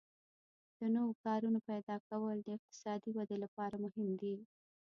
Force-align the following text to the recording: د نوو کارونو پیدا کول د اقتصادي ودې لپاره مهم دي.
د 0.79 0.81
نوو 0.95 1.11
کارونو 1.25 1.59
پیدا 1.69 1.95
کول 2.07 2.37
د 2.43 2.47
اقتصادي 2.57 3.11
ودې 3.13 3.37
لپاره 3.43 3.75
مهم 3.85 4.09
دي. 4.21 4.35